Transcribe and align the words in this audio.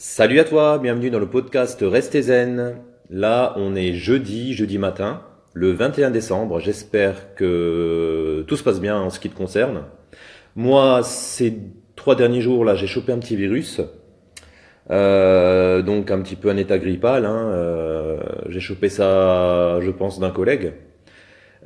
Salut 0.00 0.38
à 0.38 0.44
toi, 0.44 0.78
bienvenue 0.78 1.10
dans 1.10 1.18
le 1.18 1.26
podcast 1.26 1.80
Restez 1.82 2.22
Zen. 2.22 2.76
Là, 3.10 3.52
on 3.56 3.74
est 3.74 3.94
jeudi, 3.94 4.54
jeudi 4.54 4.78
matin, 4.78 5.22
le 5.54 5.72
21 5.72 6.12
décembre. 6.12 6.60
J'espère 6.60 7.34
que 7.34 8.44
tout 8.46 8.54
se 8.54 8.62
passe 8.62 8.80
bien 8.80 8.96
en 8.96 9.10
ce 9.10 9.18
qui 9.18 9.28
te 9.28 9.36
concerne. 9.36 9.86
Moi, 10.54 11.02
ces 11.02 11.58
trois 11.96 12.14
derniers 12.14 12.42
jours 12.42 12.64
là, 12.64 12.76
j'ai 12.76 12.86
chopé 12.86 13.10
un 13.10 13.18
petit 13.18 13.34
virus. 13.34 13.80
Euh, 14.88 15.82
donc 15.82 16.12
un 16.12 16.22
petit 16.22 16.36
peu 16.36 16.48
un 16.48 16.56
état 16.56 16.78
grippal. 16.78 17.26
Hein. 17.26 17.48
Euh, 17.50 18.20
j'ai 18.50 18.60
chopé 18.60 18.90
ça, 18.90 19.80
je 19.80 19.90
pense, 19.90 20.20
d'un 20.20 20.30
collègue. 20.30 20.74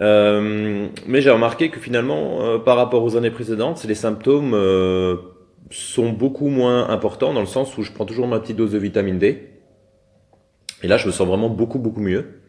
Euh, 0.01 0.87
mais 1.07 1.21
j'ai 1.21 1.31
remarqué 1.31 1.69
que 1.69 1.79
finalement, 1.79 2.59
par 2.61 2.79
rapport 2.79 3.05
aux 3.05 3.15
années 3.15 3.31
précédentes, 3.31 3.85
les 3.85 3.95
symptômes 3.95 4.55
sont 5.73 6.11
beaucoup 6.11 6.49
moins 6.49 6.89
importants 6.91 7.33
dans 7.33 7.41
le 7.41 7.47
sens 7.47 7.77
où 7.79 7.83
je 7.83 7.91
prends 7.93 8.05
toujours 8.05 8.27
ma 8.27 8.39
petite 8.41 8.57
dose 8.57 8.73
de 8.73 8.79
vitamine 8.79 9.19
D. 9.19 9.49
Et 10.83 10.89
là, 10.89 10.97
je 10.97 11.07
me 11.07 11.13
sens 11.13 11.27
vraiment 11.27 11.49
beaucoup, 11.49 11.79
beaucoup 11.79 12.01
mieux. 12.01 12.41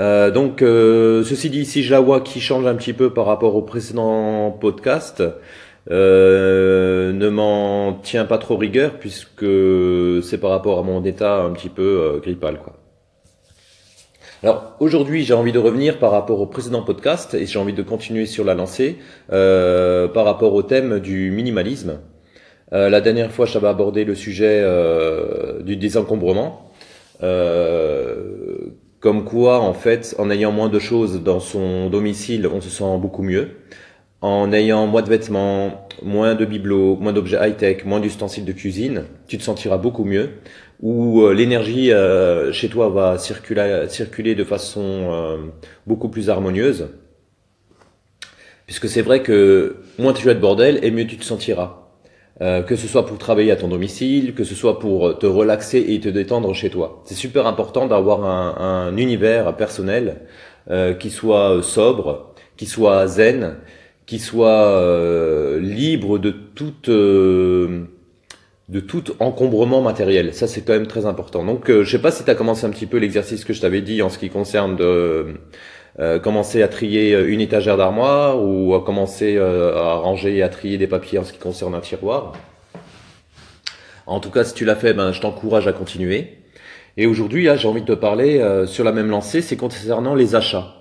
Euh, 0.00 0.30
donc, 0.30 0.62
euh, 0.62 1.22
ceci 1.24 1.50
dit, 1.50 1.64
si 1.64 1.82
je 1.82 1.92
la 1.92 2.00
vois 2.00 2.20
qui 2.20 2.40
change 2.40 2.66
un 2.66 2.74
petit 2.74 2.92
peu 2.92 3.12
par 3.12 3.26
rapport 3.26 3.54
au 3.54 3.62
précédent 3.62 4.50
podcast, 4.50 5.22
euh, 5.90 7.12
ne 7.12 7.28
m'en 7.28 7.92
tient 8.02 8.24
pas 8.24 8.38
trop 8.38 8.56
rigueur 8.56 8.98
puisque 8.98 9.44
c'est 10.22 10.38
par 10.38 10.50
rapport 10.50 10.78
à 10.78 10.82
mon 10.82 11.04
état 11.04 11.42
un 11.42 11.50
petit 11.50 11.68
peu 11.68 12.20
grippal, 12.22 12.58
quoi. 12.58 12.74
Alors 14.42 14.76
aujourd'hui, 14.78 15.24
j'ai 15.24 15.32
envie 15.32 15.52
de 15.52 15.58
revenir 15.58 15.98
par 15.98 16.10
rapport 16.10 16.38
au 16.38 16.46
précédent 16.46 16.82
podcast 16.82 17.32
et 17.32 17.46
j'ai 17.46 17.58
envie 17.58 17.72
de 17.72 17.82
continuer 17.82 18.26
sur 18.26 18.44
la 18.44 18.54
lancée 18.54 18.98
par 19.28 20.24
rapport 20.24 20.52
au 20.52 20.62
thème 20.62 20.98
du 21.00 21.30
minimalisme. 21.30 21.98
Euh, 22.74 22.90
la 22.90 23.00
dernière 23.00 23.30
fois, 23.30 23.46
j'avais 23.46 23.68
abordé 23.68 24.04
le 24.04 24.14
sujet 24.14 24.60
euh, 24.62 25.62
du 25.62 25.76
désencombrement. 25.76 26.72
Euh, 27.22 28.72
comme 28.98 29.24
quoi, 29.24 29.60
en 29.60 29.74
fait, 29.74 30.14
en 30.18 30.30
ayant 30.30 30.50
moins 30.50 30.68
de 30.68 30.78
choses 30.80 31.22
dans 31.22 31.40
son 31.40 31.88
domicile, 31.88 32.48
on 32.52 32.60
se 32.60 32.70
sent 32.70 32.98
beaucoup 32.98 33.22
mieux. 33.22 33.50
En 34.22 34.52
ayant 34.52 34.86
moins 34.86 35.02
de 35.02 35.08
vêtements, 35.08 35.86
moins 36.02 36.34
de 36.34 36.44
bibelots, 36.44 36.96
moins 36.96 37.12
d'objets 37.12 37.38
high-tech, 37.48 37.84
moins 37.84 38.00
d'ustensiles 38.00 38.46
de 38.46 38.52
cuisine, 38.52 39.04
tu 39.28 39.38
te 39.38 39.42
sentiras 39.42 39.76
beaucoup 39.76 40.04
mieux. 40.04 40.30
Ou 40.80 41.28
l'énergie 41.28 41.92
chez 42.52 42.68
toi 42.70 42.88
va 42.88 43.18
circuler, 43.18 43.84
circuler 43.88 44.34
de 44.34 44.44
façon 44.44 45.38
beaucoup 45.86 46.08
plus 46.08 46.30
harmonieuse. 46.30 46.88
Puisque 48.66 48.88
c'est 48.88 49.02
vrai 49.02 49.22
que 49.22 49.76
moins 49.98 50.14
tu 50.14 50.28
as 50.30 50.34
de 50.34 50.40
bordel 50.40 50.80
et 50.82 50.90
mieux 50.90 51.06
tu 51.06 51.18
te 51.18 51.24
sentiras. 51.24 51.83
Euh, 52.40 52.62
que 52.62 52.74
ce 52.74 52.88
soit 52.88 53.06
pour 53.06 53.16
travailler 53.18 53.52
à 53.52 53.56
ton 53.56 53.68
domicile, 53.68 54.34
que 54.34 54.42
ce 54.42 54.56
soit 54.56 54.80
pour 54.80 55.16
te 55.20 55.26
relaxer 55.26 55.84
et 55.90 56.00
te 56.00 56.08
détendre 56.08 56.52
chez 56.52 56.68
toi. 56.68 57.00
C'est 57.04 57.14
super 57.14 57.46
important 57.46 57.86
d'avoir 57.86 58.24
un, 58.24 58.88
un, 58.88 58.96
univers 58.96 59.56
personnel 59.56 60.22
euh, 60.68 60.94
qui 60.94 61.10
soit 61.10 61.62
sobre, 61.62 62.34
qui 62.56 62.66
soit 62.66 63.06
zen, 63.06 63.54
qui 64.06 64.18
soit 64.18 64.66
euh, 64.66 65.60
libre 65.60 66.18
de 66.18 66.30
toute 66.30 66.90
de 66.90 68.80
tout 68.80 69.04
encombrement 69.20 69.80
matériel. 69.80 70.34
Ça, 70.34 70.48
c'est 70.48 70.62
quand 70.62 70.72
même 70.72 70.88
très 70.88 71.06
important. 71.06 71.44
Donc, 71.44 71.70
je 71.70 71.88
sais 71.88 72.00
pas 72.00 72.10
si 72.10 72.24
tu 72.24 72.30
as 72.30 72.34
commencé 72.34 72.64
un 72.66 72.70
petit 72.70 72.86
peu 72.86 72.96
l'exercice 72.96 73.44
que 73.44 73.52
je 73.52 73.60
t'avais 73.60 73.82
dit 73.82 74.02
en 74.02 74.08
ce 74.08 74.18
qui 74.18 74.30
concerne 74.30 74.74
de 74.74 75.34
euh, 76.00 76.18
commencer 76.18 76.60
à 76.60 76.66
trier 76.66 77.14
euh, 77.14 77.30
une 77.30 77.40
étagère 77.40 77.76
d'armoire 77.76 78.42
ou 78.42 78.74
à 78.74 78.82
commencer 78.82 79.36
euh, 79.36 79.76
à 79.76 79.94
ranger 79.94 80.36
et 80.36 80.42
à 80.42 80.48
trier 80.48 80.76
des 80.76 80.88
papiers 80.88 81.20
en 81.20 81.24
ce 81.24 81.32
qui 81.32 81.38
concerne 81.38 81.72
un 81.72 81.80
tiroir. 81.80 82.32
En 84.06 84.18
tout 84.18 84.30
cas, 84.30 84.42
si 84.42 84.54
tu 84.54 84.64
l'as 84.64 84.74
fait, 84.74 84.92
ben, 84.92 85.12
je 85.12 85.20
t'encourage 85.20 85.68
à 85.68 85.72
continuer. 85.72 86.38
Et 86.96 87.06
aujourd'hui, 87.06 87.48
j'ai 87.56 87.68
envie 87.68 87.82
de 87.82 87.86
te 87.86 87.92
parler 87.92 88.64
sur 88.66 88.84
la 88.84 88.92
même 88.92 89.08
lancée, 89.08 89.40
c'est 89.40 89.56
concernant 89.56 90.14
les 90.14 90.34
achats. 90.36 90.74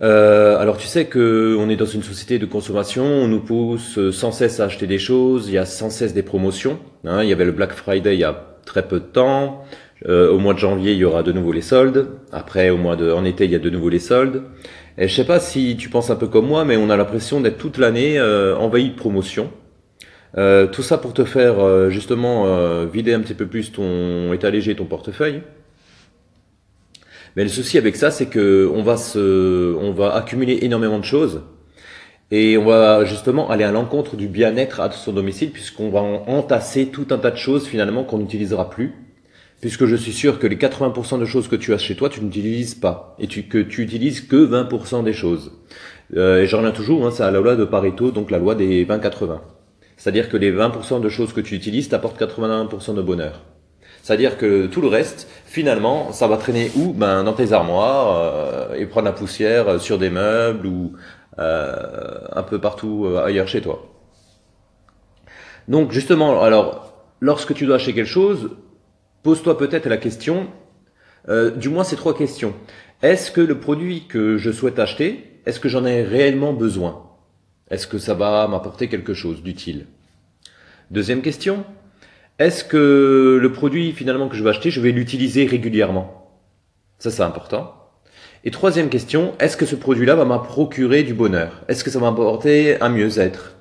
Alors 0.00 0.76
tu 0.76 0.86
sais 0.86 1.06
que 1.06 1.56
on 1.58 1.70
est 1.70 1.76
dans 1.76 1.86
une 1.86 2.02
société 2.02 2.38
de 2.38 2.44
consommation, 2.44 3.04
on 3.04 3.28
nous 3.28 3.40
pousse 3.40 4.10
sans 4.10 4.32
cesse 4.32 4.60
à 4.60 4.64
acheter 4.64 4.86
des 4.86 4.98
choses, 4.98 5.48
il 5.48 5.54
y 5.54 5.58
a 5.58 5.64
sans 5.64 5.88
cesse 5.88 6.12
des 6.12 6.22
promotions. 6.22 6.78
Hein, 7.04 7.22
il 7.22 7.30
y 7.30 7.32
avait 7.32 7.46
le 7.46 7.52
Black 7.52 7.72
Friday 7.72 8.14
il 8.14 8.20
y 8.20 8.24
a 8.24 8.58
très 8.66 8.86
peu 8.86 8.98
de 8.98 9.06
temps. 9.06 9.64
Euh, 10.06 10.30
au 10.30 10.38
mois 10.38 10.54
de 10.54 10.58
janvier, 10.58 10.92
il 10.92 10.98
y 10.98 11.04
aura 11.04 11.22
de 11.22 11.32
nouveau 11.32 11.52
les 11.52 11.62
soldes. 11.62 12.08
Après, 12.30 12.70
au 12.70 12.76
mois 12.76 12.96
de, 12.96 13.10
en 13.10 13.24
été, 13.24 13.44
il 13.44 13.50
y 13.50 13.54
a 13.54 13.58
de 13.58 13.70
nouveau 13.70 13.88
les 13.88 13.98
soldes. 13.98 14.42
Et 14.98 15.08
je 15.08 15.14
sais 15.14 15.24
pas 15.24 15.40
si 15.40 15.76
tu 15.76 15.88
penses 15.88 16.10
un 16.10 16.16
peu 16.16 16.26
comme 16.26 16.46
moi, 16.46 16.64
mais 16.64 16.76
on 16.76 16.90
a 16.90 16.96
l'impression 16.96 17.40
d'être 17.40 17.58
toute 17.58 17.78
l'année 17.78 18.18
euh, 18.18 18.56
envahi 18.56 18.90
de 18.90 18.94
promotions. 18.94 19.50
Euh, 20.36 20.66
tout 20.66 20.82
ça 20.82 20.98
pour 20.98 21.14
te 21.14 21.24
faire 21.24 21.60
euh, 21.60 21.90
justement 21.90 22.46
euh, 22.46 22.86
vider 22.86 23.14
un 23.14 23.20
petit 23.20 23.34
peu 23.34 23.46
plus 23.46 23.70
ton 23.70 24.32
et 24.32 24.74
ton 24.74 24.84
portefeuille. 24.84 25.42
Mais 27.36 27.44
le 27.44 27.48
souci 27.48 27.78
avec 27.78 27.96
ça, 27.96 28.10
c'est 28.10 28.26
que 28.26 28.70
on 28.72 28.82
va 28.82 28.96
se, 28.96 29.74
on 29.76 29.92
va 29.92 30.14
accumuler 30.14 30.58
énormément 30.62 30.98
de 30.98 31.04
choses 31.04 31.42
et 32.30 32.56
on 32.58 32.64
va 32.64 33.04
justement 33.04 33.50
aller 33.50 33.64
à 33.64 33.72
l'encontre 33.72 34.16
du 34.16 34.28
bien-être 34.28 34.80
à 34.80 34.90
son 34.90 35.12
domicile 35.12 35.50
puisqu'on 35.50 35.90
va 35.90 36.00
entasser 36.00 36.86
tout 36.86 37.06
un 37.10 37.18
tas 37.18 37.30
de 37.30 37.36
choses 37.36 37.66
finalement 37.66 38.04
qu'on 38.04 38.18
n'utilisera 38.18 38.70
plus 38.70 38.94
puisque 39.64 39.86
je 39.86 39.96
suis 39.96 40.12
sûr 40.12 40.38
que 40.38 40.46
les 40.46 40.56
80% 40.56 41.18
de 41.18 41.24
choses 41.24 41.48
que 41.48 41.56
tu 41.56 41.72
as 41.72 41.78
chez 41.78 41.96
toi, 41.96 42.10
tu 42.10 42.20
n'utilises 42.20 42.74
pas, 42.74 43.16
et 43.18 43.26
tu, 43.26 43.44
que 43.44 43.56
tu 43.56 43.80
utilises 43.80 44.20
que 44.20 44.36
20% 44.36 45.02
des 45.02 45.14
choses. 45.14 45.52
Euh, 46.18 46.42
et 46.42 46.46
j'en 46.46 46.58
reviens 46.58 46.70
toujours, 46.70 47.06
hein, 47.06 47.10
c'est 47.10 47.22
à 47.22 47.30
la 47.30 47.40
loi 47.40 47.56
de 47.56 47.64
Pareto, 47.64 48.10
donc 48.10 48.30
la 48.30 48.36
loi 48.36 48.54
des 48.54 48.84
20-80. 48.84 49.38
C'est-à-dire 49.96 50.28
que 50.28 50.36
les 50.36 50.52
20% 50.52 51.00
de 51.00 51.08
choses 51.08 51.32
que 51.32 51.40
tu 51.40 51.54
utilises 51.54 51.88
t'apportent 51.88 52.20
81% 52.20 52.94
de 52.94 53.00
bonheur. 53.00 53.40
C'est-à-dire 54.02 54.36
que 54.36 54.66
tout 54.66 54.82
le 54.82 54.88
reste, 54.88 55.30
finalement, 55.46 56.12
ça 56.12 56.26
va 56.26 56.36
traîner 56.36 56.70
où? 56.76 56.92
Ben 56.92 57.24
dans 57.24 57.32
tes 57.32 57.52
armoires 57.54 58.18
euh, 58.18 58.74
et 58.74 58.84
prendre 58.84 59.06
la 59.06 59.12
poussière 59.12 59.80
sur 59.80 59.96
des 59.96 60.10
meubles 60.10 60.66
ou 60.66 60.92
euh, 61.38 62.18
un 62.32 62.42
peu 62.42 62.58
partout 62.58 63.06
euh, 63.06 63.24
ailleurs 63.24 63.48
chez 63.48 63.62
toi. 63.62 63.86
Donc 65.68 65.90
justement, 65.90 66.42
alors 66.42 66.92
lorsque 67.20 67.54
tu 67.54 67.64
dois 67.64 67.76
acheter 67.76 67.94
quelque 67.94 68.06
chose, 68.10 68.50
pose-toi 69.24 69.58
peut-être 69.58 69.88
la 69.88 69.96
question, 69.96 70.46
euh, 71.28 71.50
du 71.50 71.70
moins 71.70 71.82
ces 71.82 71.96
trois 71.96 72.16
questions. 72.16 72.54
Est-ce 73.02 73.32
que 73.32 73.40
le 73.40 73.58
produit 73.58 74.06
que 74.06 74.36
je 74.36 74.52
souhaite 74.52 74.78
acheter, 74.78 75.40
est-ce 75.46 75.58
que 75.58 75.68
j'en 75.68 75.84
ai 75.84 76.02
réellement 76.02 76.52
besoin? 76.52 77.10
Est-ce 77.70 77.86
que 77.86 77.98
ça 77.98 78.14
va 78.14 78.46
m'apporter 78.46 78.88
quelque 78.88 79.14
chose 79.14 79.42
d'utile? 79.42 79.86
Deuxième 80.90 81.22
question, 81.22 81.64
est-ce 82.38 82.64
que 82.64 83.38
le 83.40 83.52
produit 83.52 83.92
finalement 83.92 84.28
que 84.28 84.36
je 84.36 84.44
vais 84.44 84.50
acheter, 84.50 84.70
je 84.70 84.80
vais 84.82 84.92
l'utiliser 84.92 85.46
régulièrement? 85.46 86.30
Ça 86.98 87.10
c'est 87.10 87.22
important. 87.22 87.74
Et 88.44 88.50
troisième 88.50 88.90
question, 88.90 89.32
est-ce 89.40 89.56
que 89.56 89.64
ce 89.64 89.74
produit-là 89.74 90.16
va 90.16 90.26
me 90.26 90.36
procurer 90.36 91.02
du 91.02 91.14
bonheur? 91.14 91.64
Est-ce 91.68 91.82
que 91.82 91.90
ça 91.90 91.98
va 91.98 92.10
m'apporter 92.10 92.78
un 92.82 92.90
mieux-être? 92.90 93.54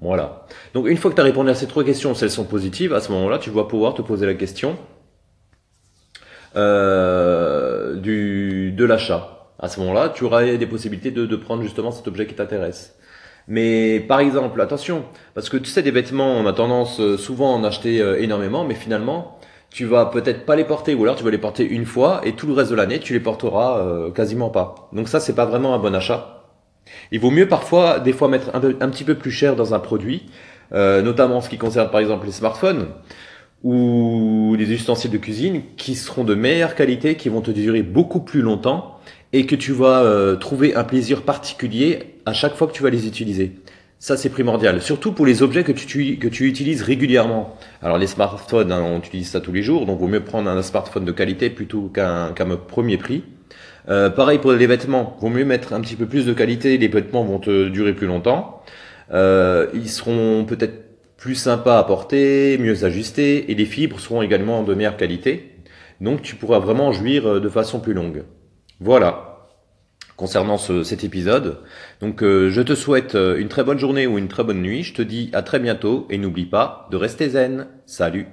Voilà. 0.00 0.46
Donc 0.72 0.88
une 0.88 0.96
fois 0.96 1.10
que 1.10 1.16
tu 1.16 1.20
as 1.20 1.24
répondu 1.24 1.50
à 1.50 1.54
ces 1.54 1.66
trois 1.66 1.84
questions, 1.84 2.14
si 2.14 2.24
elles 2.24 2.30
sont 2.30 2.44
positives, 2.44 2.94
à 2.94 3.00
ce 3.00 3.12
moment-là, 3.12 3.38
tu 3.38 3.50
vas 3.50 3.64
pouvoir 3.64 3.92
te 3.92 4.00
poser 4.00 4.24
la 4.24 4.34
question, 4.34 4.78
euh, 6.56 7.96
du, 7.96 8.72
de 8.72 8.84
l'achat. 8.84 9.48
À 9.58 9.68
ce 9.68 9.80
moment-là, 9.80 10.08
tu 10.08 10.24
auras 10.24 10.44
des 10.44 10.66
possibilités 10.66 11.10
de, 11.10 11.26
de 11.26 11.36
prendre 11.36 11.62
justement 11.62 11.92
cet 11.92 12.08
objet 12.08 12.26
qui 12.26 12.34
t'intéresse. 12.34 12.96
Mais 13.48 14.00
par 14.00 14.20
exemple, 14.20 14.60
attention, 14.60 15.04
parce 15.34 15.48
que 15.48 15.56
tu 15.56 15.70
sais, 15.70 15.82
des 15.82 15.90
vêtements, 15.90 16.36
on 16.36 16.46
a 16.46 16.52
tendance 16.52 17.00
euh, 17.00 17.16
souvent 17.16 17.54
à 17.54 17.58
en 17.58 17.64
acheter 17.64 18.00
euh, 18.00 18.20
énormément, 18.20 18.64
mais 18.64 18.74
finalement, 18.74 19.38
tu 19.72 19.86
vas 19.86 20.06
peut-être 20.06 20.44
pas 20.44 20.54
les 20.54 20.64
porter, 20.64 20.94
ou 20.94 21.02
alors 21.02 21.16
tu 21.16 21.24
vas 21.24 21.30
les 21.30 21.38
porter 21.38 21.64
une 21.64 21.86
fois, 21.86 22.20
et 22.24 22.32
tout 22.32 22.46
le 22.46 22.52
reste 22.52 22.70
de 22.70 22.76
l'année, 22.76 23.00
tu 23.00 23.14
les 23.14 23.20
porteras 23.20 23.78
euh, 23.78 24.10
quasiment 24.10 24.50
pas. 24.50 24.88
Donc 24.92 25.08
ça, 25.08 25.18
c'est 25.18 25.34
pas 25.34 25.46
vraiment 25.46 25.74
un 25.74 25.78
bon 25.78 25.94
achat. 25.94 26.44
Il 27.10 27.20
vaut 27.20 27.30
mieux 27.30 27.48
parfois, 27.48 28.00
des 28.00 28.12
fois, 28.12 28.28
mettre 28.28 28.54
un, 28.54 28.60
petit 28.60 29.04
peu 29.04 29.14
plus 29.14 29.30
cher 29.30 29.56
dans 29.56 29.74
un 29.74 29.78
produit, 29.78 30.26
euh, 30.72 31.02
notamment 31.02 31.38
en 31.38 31.40
ce 31.40 31.48
qui 31.48 31.58
concerne 31.58 31.90
par 31.90 32.00
exemple 32.00 32.26
les 32.26 32.32
smartphones 32.32 32.88
ou 33.64 34.54
des 34.58 34.72
ustensiles 34.72 35.10
de 35.10 35.18
cuisine 35.18 35.62
qui 35.76 35.94
seront 35.94 36.24
de 36.24 36.34
meilleure 36.34 36.74
qualité, 36.74 37.14
qui 37.14 37.28
vont 37.28 37.40
te 37.40 37.50
durer 37.50 37.82
beaucoup 37.82 38.20
plus 38.20 38.42
longtemps 38.42 38.98
et 39.32 39.46
que 39.46 39.54
tu 39.54 39.72
vas 39.72 40.02
euh, 40.02 40.36
trouver 40.36 40.74
un 40.74 40.84
plaisir 40.84 41.22
particulier 41.22 42.16
à 42.26 42.32
chaque 42.32 42.54
fois 42.54 42.66
que 42.66 42.72
tu 42.72 42.82
vas 42.82 42.90
les 42.90 43.06
utiliser. 43.06 43.52
Ça, 43.98 44.16
c'est 44.16 44.30
primordial. 44.30 44.82
Surtout 44.82 45.12
pour 45.12 45.26
les 45.26 45.42
objets 45.42 45.62
que 45.62 45.70
tu, 45.70 46.18
que 46.18 46.26
tu 46.26 46.48
utilises 46.48 46.82
régulièrement. 46.82 47.56
Alors, 47.82 47.98
les 47.98 48.08
smartphones, 48.08 48.72
hein, 48.72 48.82
on 48.82 48.98
utilise 48.98 49.30
ça 49.30 49.40
tous 49.40 49.52
les 49.52 49.62
jours, 49.62 49.86
donc 49.86 50.00
vaut 50.00 50.08
mieux 50.08 50.24
prendre 50.24 50.50
un 50.50 50.60
smartphone 50.62 51.04
de 51.04 51.12
qualité 51.12 51.50
plutôt 51.50 51.82
qu'un 51.82 52.34
premier 52.66 52.96
prix. 52.96 53.22
Euh, 53.88 54.10
pareil 54.10 54.38
pour 54.38 54.52
les 54.52 54.66
vêtements. 54.66 55.16
Vaut 55.20 55.28
mieux 55.28 55.44
mettre 55.44 55.72
un 55.72 55.80
petit 55.80 55.96
peu 55.96 56.06
plus 56.06 56.26
de 56.26 56.32
qualité. 56.32 56.78
Les 56.78 56.88
vêtements 56.88 57.24
vont 57.24 57.38
te 57.38 57.68
durer 57.68 57.92
plus 57.92 58.08
longtemps. 58.08 58.62
Euh, 59.12 59.68
ils 59.74 59.88
seront 59.88 60.44
peut-être 60.44 60.91
plus 61.22 61.36
sympa 61.36 61.78
à 61.78 61.84
porter, 61.84 62.58
mieux 62.58 62.84
ajusté, 62.84 63.52
et 63.52 63.54
les 63.54 63.64
fibres 63.64 64.00
seront 64.00 64.22
également 64.22 64.64
de 64.64 64.74
meilleure 64.74 64.96
qualité. 64.96 65.52
Donc 66.00 66.20
tu 66.20 66.34
pourras 66.34 66.58
vraiment 66.58 66.90
jouir 66.90 67.28
euh, 67.28 67.40
de 67.40 67.48
façon 67.48 67.78
plus 67.78 67.94
longue. 67.94 68.24
Voilà, 68.80 69.46
concernant 70.16 70.58
ce, 70.58 70.82
cet 70.82 71.04
épisode. 71.04 71.60
Donc 72.00 72.24
euh, 72.24 72.50
je 72.50 72.60
te 72.60 72.74
souhaite 72.74 73.14
euh, 73.14 73.38
une 73.38 73.46
très 73.46 73.62
bonne 73.62 73.78
journée 73.78 74.08
ou 74.08 74.18
une 74.18 74.26
très 74.26 74.42
bonne 74.42 74.62
nuit. 74.62 74.82
Je 74.82 74.94
te 74.94 75.02
dis 75.02 75.30
à 75.32 75.42
très 75.42 75.60
bientôt 75.60 76.08
et 76.10 76.18
n'oublie 76.18 76.46
pas 76.46 76.88
de 76.90 76.96
rester 76.96 77.28
zen. 77.28 77.68
Salut 77.86 78.26